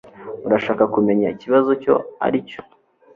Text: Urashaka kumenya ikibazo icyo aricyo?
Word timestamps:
Urashaka 0.47 0.83
kumenya 0.93 1.25
ikibazo 1.35 1.67
icyo 1.77 1.93
aricyo? 2.25 2.61